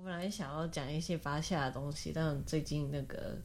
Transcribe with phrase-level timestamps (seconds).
[0.00, 3.36] 我本来想要讲一些巴下的东西，但最近那个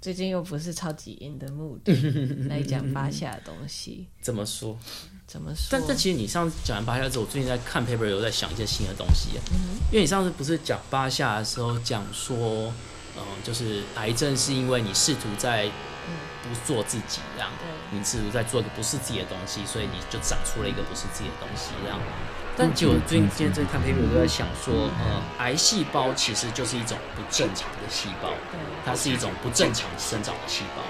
[0.00, 1.80] 最近又不是超级 in the mood
[2.48, 4.06] 来讲巴下的东西。
[4.20, 4.78] 怎么说？
[5.26, 5.66] 怎么说？
[5.72, 9.30] 但但其实你上次讲完巴下之后，我最近在看 paper，有在想一些新的东西。
[9.50, 9.58] 嗯。
[9.90, 12.72] 因为你上次不是讲巴下的时候讲说，
[13.16, 15.66] 嗯，就是癌症是因为你试图在
[16.44, 21.98] 不做自己这样，对，你试图在做一个不是自己的东西，所以你就长出了一个不是自己的东西这样。
[22.56, 28.30] 但就我最近今天在看 paper，都在想说，呃，癌细胞其实就是一种不正常的细胞，
[28.84, 30.82] 它是一种不正常生长的细胞。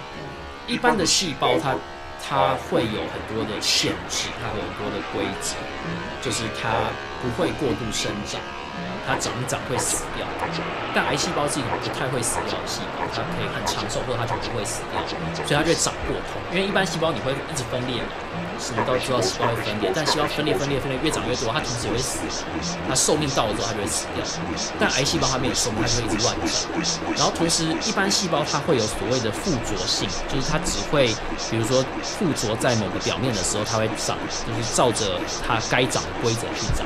[0.66, 1.74] 一般的细胞它
[2.22, 5.56] 它会有很多的限制，它会有很多的规则，
[6.22, 6.86] 就是它
[7.20, 8.40] 不会过度生长。
[9.06, 10.26] 它长一长会死掉，
[10.92, 15.00] 但癌细胞是一种不太会死掉的细胞，它可以很长寿，或者它就不会死掉，
[15.46, 16.42] 所以它就会长过头。
[16.50, 18.08] 因为一般细胞你会一直分裂嘛，
[18.60, 22.18] 什么都知道细胞会分裂，但细胞分裂分裂分裂越长越多，它同时也会死。
[22.88, 24.24] 它寿命到了之后，它就会死掉。
[24.78, 27.16] 但癌细胞它没有寿命，它就会一直乱长。
[27.16, 31.08] 然后同时，一般细胞它会有所谓的附着性，就是它只会，
[31.50, 34.16] 比如说附着在某个表面的时候，它会长，
[34.46, 36.84] 就是照着它该长的规则去长。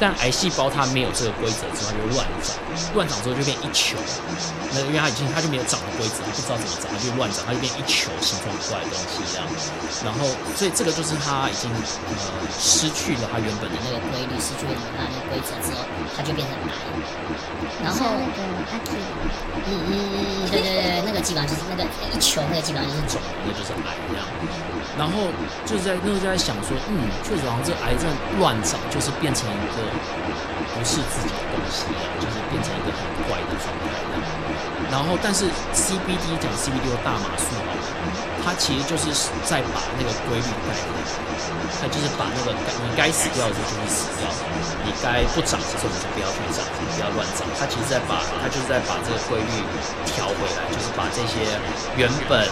[0.00, 1.68] 但癌细胞它没有这个规则。
[1.68, 2.56] 之后它就乱长，
[2.94, 3.98] 乱长之后就变一球。
[4.72, 9.44] 那因为它已经它就没有长的规则，它不知道怎么长，它就乱长，它就变一球形状怪的东西这样。
[10.02, 12.22] 然后，所以这个就是它已经呃
[12.58, 15.80] 失去了它原本的那个规律，失去了它的规则之后，
[16.16, 16.74] 它就变成癌。
[17.84, 18.90] 然后那个阿 K，
[19.64, 24.26] 嗯嗯嗯，对对对，那个基本上就是那个一球，那个基本上就是肿，那就是癌这样。
[24.98, 25.30] 然后
[25.64, 28.10] 就是在那时候就在想说，嗯，确实好像这癌症
[28.42, 29.78] 乱长就是变成一个
[30.74, 33.00] 不是自己的东西一样，就是变成一个很
[33.30, 34.26] 怪的状态一样。
[34.90, 37.70] 然后，但是 CBD 讲 CBD 大麻素啊，
[38.42, 39.06] 它其实就是
[39.44, 40.74] 在把那个规律带
[41.80, 44.26] 他，就是把那个该你该死掉的就会死掉，
[44.84, 47.46] 你该不长的时候你就不要去长，你不要乱长。
[47.58, 49.52] 他其实在把他就是在把这个规律
[50.06, 51.58] 调回来，就是把这些
[51.96, 52.46] 原本。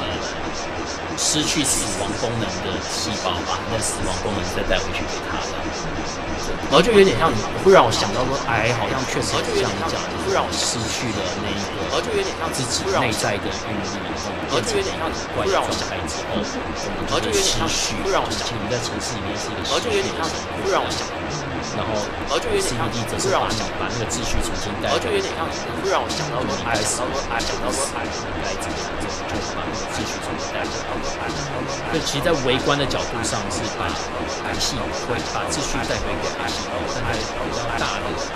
[1.19, 5.49] 失去死亡功能的细胞，把那死亡功能再带回去给他的，
[6.67, 7.31] 然后就有点像，
[7.65, 13.95] 会让我想到说，哎好像确实像你讲的，会让我失去了那一个，然后就有点像自己内在的韵律，
[14.51, 15.07] 然后就有点像
[15.39, 16.43] 会让我想孩子哦，
[17.07, 17.65] 然后就有点像
[18.03, 20.27] 会让我想你在城市里面是一个，然后就有点像
[20.61, 21.07] 会让我想，
[21.79, 21.95] 然后
[22.27, 25.47] 然后就有点像 CBD 则是把想把那个秩序重新带，然后就有点像
[25.81, 29.23] 会让我想到说，癌死，然后癌想到说癌应该怎么样，就是
[29.55, 30.91] 把那个秩序重新带回来。
[31.93, 36.27] 对，其实，在围观的角度上是把癌细胞会把秩序带回给
[36.57, 38.36] Stanis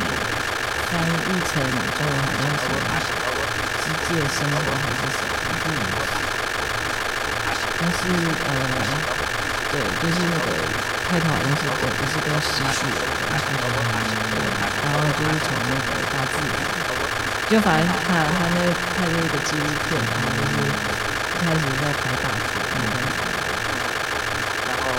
[0.90, 1.50] 翻译成
[1.98, 2.14] 中文
[3.82, 4.56] 是《机械生活》。
[7.82, 7.98] 但是
[8.46, 8.48] 呃，
[9.72, 10.54] 对，就是那个
[11.02, 13.02] 开头好像是对，就是跟失去了，
[14.78, 16.62] 然后就是从那个大自然，
[17.50, 22.86] 就反正他他那个拍那个纪录片，然后就是一开始在拍大自然，
[24.68, 24.94] 然后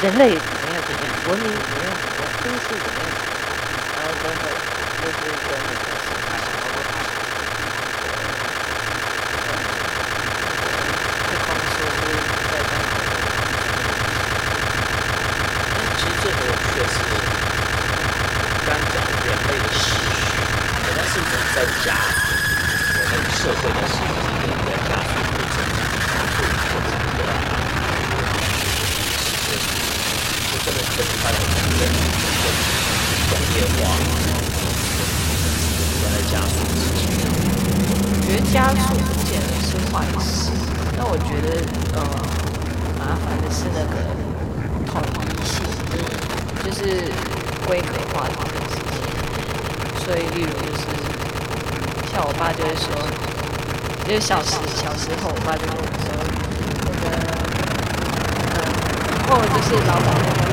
[0.00, 3.12] 人类怎么样怎么样，文明怎么样怎么样，都市怎么样，
[3.94, 4.48] 然后最后。
[5.00, 5.16] 就是
[5.48, 5.96] 跟那个，
[33.60, 33.92] 的话，
[35.76, 37.00] 不断在加速自己。
[38.26, 40.50] 觉得加速不见得是坏事，
[40.96, 41.48] 但我觉得
[41.94, 41.98] 呃
[42.98, 43.94] 麻烦的是那个
[44.86, 45.52] 统一性，
[46.64, 47.12] 就是
[47.66, 48.96] 规格化这件事情。
[50.04, 50.82] 所以例如就是
[52.12, 52.86] 像我爸就会说，
[54.06, 56.08] 就是小时小时候我爸就会我说，
[56.86, 57.06] 那个
[58.54, 58.58] 呃，
[59.28, 60.49] 或者就是老板。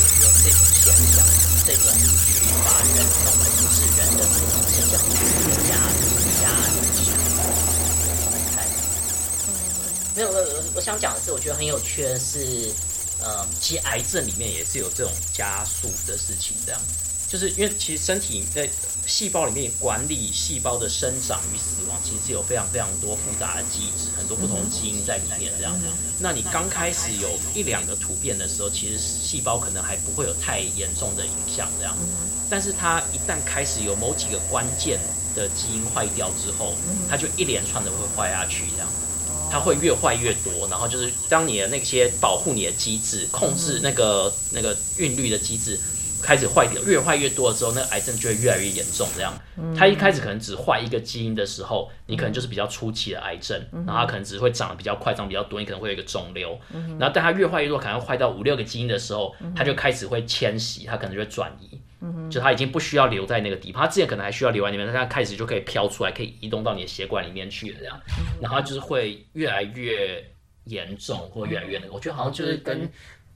[0.21, 1.25] 有这种现象，
[1.65, 1.97] 这个去
[2.63, 4.93] 把人认为不是人的这种现象
[5.67, 5.71] 加
[6.39, 6.43] 加
[6.93, 7.01] 进
[8.53, 8.55] 开。
[10.15, 10.29] 没有，
[10.75, 12.71] 我想讲的是，我觉得很有趣的是，
[13.19, 16.79] 呃，其实癌症里面也是有这种加速的事情，这样。
[17.31, 18.69] 就是因为其实身体在
[19.07, 25.85] 细胞里面管理细胞的生长与死亡其实是有非常非常多复杂的机制很多不同的基因在里面这样子。
[26.19, 31.95] 那你刚开始有一两个突变的时候其实细胞可能还不会有太严重的影响这样。
[32.49, 34.99] 但是它一旦开始有某几个关键
[35.33, 36.75] 的基因坏掉之后
[37.09, 38.89] 它就一连串的会坏下去这样。
[39.49, 45.79] 它会越坏越多然后就是当你的那些保护你的机制控制那个那个韵律的机制
[46.21, 49.07] 开始坏掉，越坏越多的时候，那个癌症就会越来越严重。
[49.15, 49.33] 这样，
[49.75, 56.59] 它一开始可能只坏一个基因的时候，你可能就是比较初期的癌症，然后它可能只会长得比较快，长比较多，你可能会有一个肿瘤。
[56.99, 61.79] 然后，但它越坏越多，可能坏到五六个基因的时候，它就开始会迁徙，它可能就会转移。
[62.31, 67.77] 就它已经不需要留在那个地方，它之前可能还需要留在里面，但它开始就可以飘出来，可以移动到你的血管里面去了。
[67.79, 68.01] 这样，
[68.41, 70.23] 然后就是会越来越
[70.63, 71.93] 严重，或越来越那个。
[71.93, 72.89] 我觉得好像就是跟。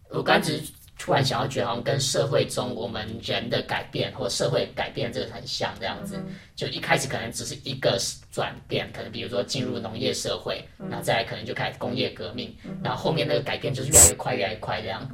[0.09, 0.61] 我刚只
[0.97, 5.73] 突然想要觉得，好像跟社会中我们人的改变或社会改变这个很像。
[5.79, 6.19] 这样子
[6.55, 7.99] 就一开始可能只是一个
[8.31, 14.81] 转变，可能比如说进入农业社会，然后再来可能就开始工业革命，然后后面那个改变就是越来越快、越来越快。
[14.81, 15.07] 这样，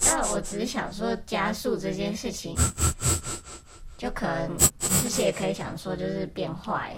[0.00, 2.54] 那我只是想说加速这件事情，
[3.96, 6.96] 就可能其实也可以想说就是变坏、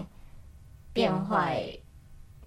[0.93, 1.67] 变坏。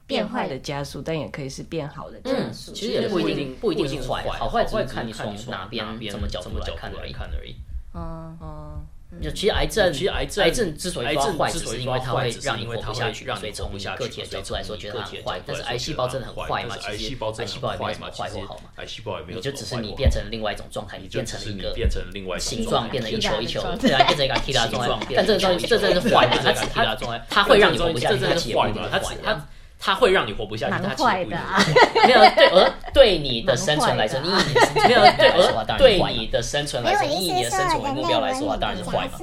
[0.06, 2.72] 变坏的加速，但也可以是变好的加速。
[2.74, 6.92] 其实也不一定，不一定是坏，好坏只会看你从哪边、哪边、怎么角度来看
[7.40, 7.56] 而已。
[7.96, 15.40] 嗯嗯，就其实癌症，其实癌症，癌症之所以癌坏，只是因为它会让你活不下去，所以从个体的角度来说觉得很坏。
[15.46, 16.76] 但是癌细胞真的很坏嘛？
[16.76, 17.46] 其实癌细胞也
[17.78, 18.70] 没有坏或好嘛？
[18.78, 25.14] 癌细胞也没有，你就只是你变成另外一种状态，你变成一个变成另外形状，变成一球一球，对啊，变成一个 T 拉状态。
[25.16, 26.54] 但这个东西，这真的是坏的？
[26.74, 28.90] 它它它会让你活不下去，它其实坏嘛？
[28.92, 29.48] 它它。
[29.86, 31.36] 他会让你活不下去，他其实不一定。
[32.08, 34.30] 没有对，而对你的生存来说，你
[34.88, 35.44] 没有对，而
[35.76, 39.20] 对你的生存来说，你以你的生存为目标来说话，当然是坏嘛。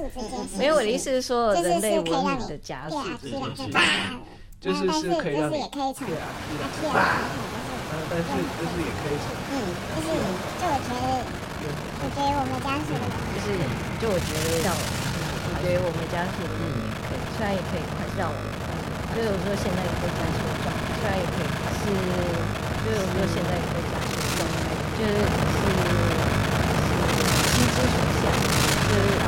[0.59, 3.01] 没有，我的意思是说，人类文明的加速，
[4.61, 6.13] 就是是可以让你，就是也可以
[6.77, 6.93] 从，
[8.05, 10.13] 但是就是也可以从，嗯，就是
[10.61, 11.25] 就我可以，
[11.97, 12.93] 就给我们加速，
[13.33, 13.57] 就是
[13.97, 14.69] 就我觉得要，
[15.65, 16.93] 给我们加速，嗯，
[17.35, 18.70] 虽然也可以，还是让我们。
[19.13, 20.39] 所以我说现在可以加速，
[20.95, 21.45] 虽然也可以
[21.81, 21.83] 是，
[22.81, 24.15] 就以我说现在可以加速，
[24.97, 25.13] 就是
[25.51, 25.67] 是
[26.87, 27.19] 是
[27.51, 28.23] 心之所向，
[28.87, 29.27] 就是呃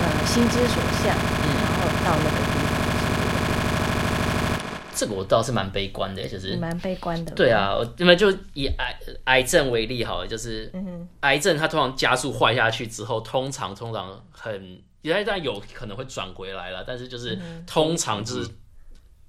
[0.00, 2.26] 呃心之所向，然后到了。
[4.94, 10.72] 这个我倒是蛮悲观的，就是蛮悲观的，对啊，那么就以癌癌症为例好了，就是
[11.20, 14.80] 癌症它通常加速坏下去之后，通常通常很。
[15.02, 18.48] 也在有可能会转回来了，但是就是通常就是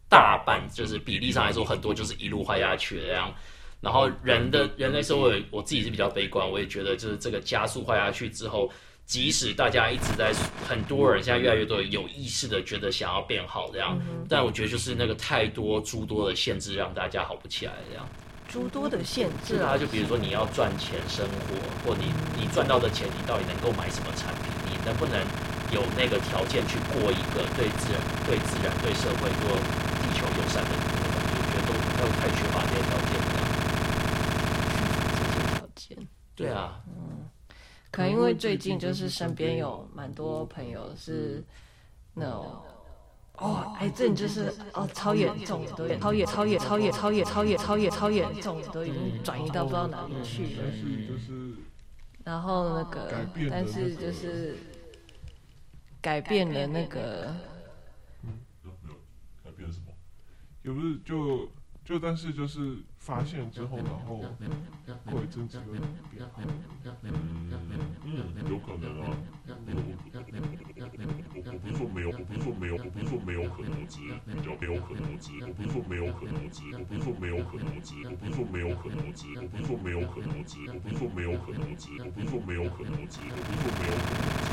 [0.07, 3.33] 大半，就是比例上来说很多，就是一路坏下去这样。
[3.81, 8.71] 然后人的人类社会，我自己是比较悲观，我也觉得就是这个加速坏下去之后，
[9.05, 10.31] 即使大家一直在
[10.65, 13.99] 很多人现在越来越多有意识的觉得想要变好这样，
[14.29, 18.07] 但我觉得就是那个太多诸多的限制，让大家好不起来这样。
[18.47, 25.19] 诸多的限制，啊就比如说你要赚钱生活，或你你赚到的钱，你到底能够买什么产品，你能不能。
[25.73, 29.49] 有那个条件去过一个对自然、对自然、对社会、对
[30.01, 33.11] 地球友善的生活，我觉得都太缺乏这些条件。
[35.57, 36.07] 条件。
[36.35, 36.79] 对啊。
[36.87, 36.91] 嗯。
[37.91, 41.43] 可能因为最近就是身边有蛮多朋友是
[42.13, 42.55] 那种。
[43.37, 50.61] 哦，癌症就是哦，超严重，都超越，超严，超越，超严，超越，超严，超严重，都已经转移到不知道哪里去了。
[52.23, 53.11] 然后那个，
[53.49, 54.55] 但是就是
[56.03, 57.33] 改变了那个。
[58.23, 58.95] 嗯，没有
[59.41, 59.85] 改变什么
[60.61, 61.49] 也不是就
[61.85, 64.17] 就，但是就是发现之后，然后
[65.05, 65.73] 过来阵子又
[66.11, 66.29] 变了。
[67.03, 67.49] 嗯
[68.05, 69.15] 嗯，有可能啊。
[71.45, 84.52] 我不是说没有，我不是说没有，我不是说没有可能，我只比较没有可能，我只我不是说没有可能，我只我不是说没有可能，我只我不是说没有可能，我只我不是说没有可能，我只我不是说没有可能，我只我不是说没有可能，我只我不是说没有可能，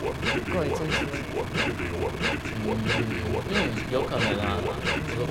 [0.00, 0.12] 过
[0.64, 1.06] 一阵子，
[3.48, 3.54] 嗯，
[3.92, 4.70] 有可能啊，我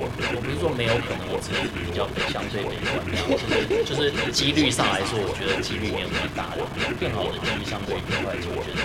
[0.00, 3.52] 我不是说没有可能，我只是比较相对悲观这样，其实
[3.84, 6.64] 就是几率上来说，我觉得几率没有那么大的，
[6.98, 8.80] 更好的几率相对更快，就我觉得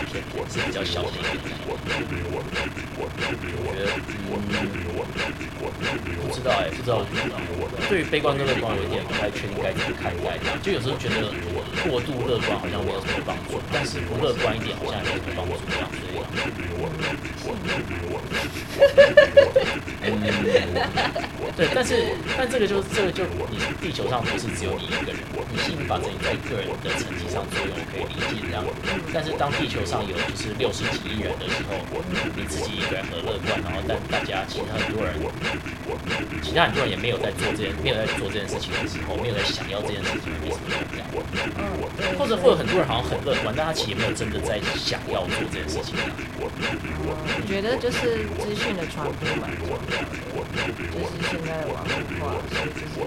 [0.51, 1.55] 是比较小的一点。
[1.65, 3.87] 我觉得
[4.31, 5.30] 嗯，
[5.69, 7.37] 不知道哎、不知道，不知道。
[7.89, 10.39] 对于悲观跟乐观，有一点不太确定该怎么看待。
[10.63, 11.33] 就有时候觉得
[11.83, 15.97] 过度乐观好像没有什么帮助，但是不乐观一点好像也没有什么帮助这样子。
[21.55, 28.65] 对，但是但这个就这个就你地球上不是只有你一个人，你吸引力法则你在个人的成绩上作用可以理解这样，
[29.13, 31.77] 但是当地球上有就是六十几亿人的时候，
[32.35, 35.13] 你自己一个人很乐观，然后但大家其他很多人，
[36.41, 41.07] 其他很多人也没有在做这件没有在做这件事情的时候，没有在想要这件事情，的时候这样，
[42.19, 45.95] 或者或者很多人好像很乐观，但他其实没有真的在想要做这件事情。
[46.37, 46.47] 我
[47.47, 49.87] 觉得就是资讯的传播蛮重要的，
[50.91, 52.99] 就是现在的网络化，所以就是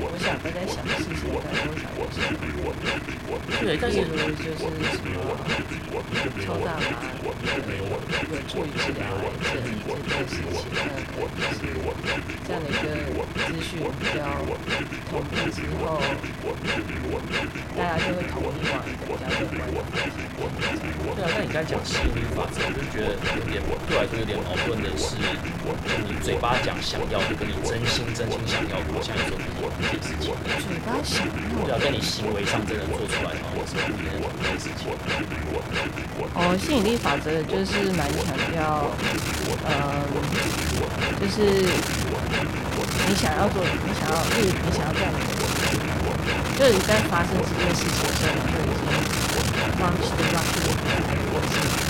[0.00, 2.34] 我想大家想的事情，大家都想的事情。
[3.60, 5.16] 对，但是就是什么
[6.44, 6.82] 抽大麻
[7.18, 7.32] 有
[8.46, 10.94] 助于治疗癌症这件事情，那
[11.36, 11.60] 就是
[12.46, 12.86] 这样的一个
[13.46, 14.18] 资讯比较
[15.08, 16.00] 同步之后，
[17.76, 20.12] 大家就会同意往一个比较乐观的方向。
[21.16, 25.16] 对啊，但你刚讲吸引力法则，我就觉得有点对我来说有点矛盾的是，
[26.04, 30.28] 你嘴巴讲想要，就跟你真心真心想要，我想做不同的事情。
[30.60, 34.28] 嘴巴想要，对啊，跟你行为上真的做出来的话，我是不一样的
[34.60, 34.92] 事情。
[36.36, 38.92] 哦，吸引力法则就是蛮强调，
[39.64, 40.04] 呃，
[41.16, 41.64] 就是
[43.08, 45.16] 你想要做，你想要，例如你想要这样的，
[46.60, 48.84] 就是你在发生这件事情的时候，你就已经
[49.80, 50.76] 放弃了，放弃了，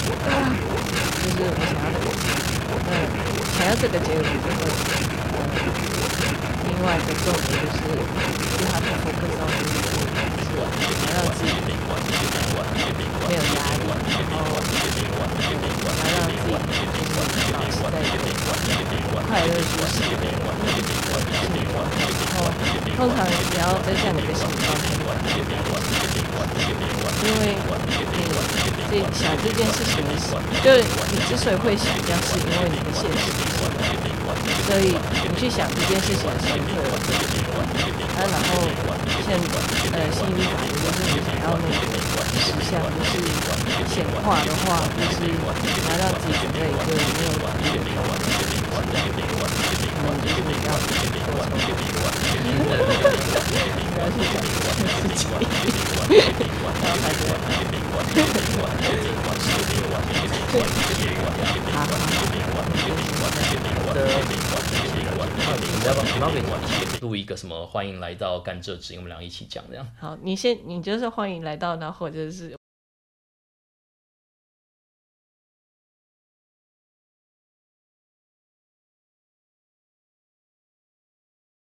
[0.06, 0.77] 就
[1.38, 2.02] 是我想要的，
[2.90, 2.90] 嗯，
[3.54, 4.66] 想要这个结果就会，
[5.38, 5.46] 呃，
[6.66, 10.58] 另外一个重点就是，就是他最后更高的一个是
[10.98, 11.62] 想要自己
[13.22, 18.26] 没有压力，然后想要让自己就是保持在一个
[19.22, 21.86] 快乐舒适的情况，
[22.34, 22.50] 然后
[22.98, 24.74] 通常只要在这样的一个情况下，
[27.22, 27.54] 因为
[28.90, 29.04] 你
[29.44, 30.10] 这件事情的，
[30.62, 33.70] 就是你之所以会想这样，是因为你的现实是什么，
[34.66, 37.62] 所以你去想这件事情的时候，会有这个情况，
[38.18, 38.66] 然后
[39.24, 39.38] 现
[39.94, 41.72] 呃吸引力法则就是你想要那个
[42.38, 43.14] 实相，就是
[43.94, 45.30] 显化的话，就是
[45.86, 48.34] 拿到自己准备一个没有压力状态，
[50.02, 52.10] 嗯，就是比较多重的，
[53.94, 55.30] 不要去想这件事情，
[56.10, 57.20] 然后还是。
[65.88, 66.04] 要不要？
[66.04, 66.42] 你要不要
[67.00, 67.64] 录一个什么？
[67.64, 69.88] 欢迎来到甘蔗汁，我们俩一起讲这样。
[69.96, 72.57] 好，你先，你就是欢迎来到，然后或者是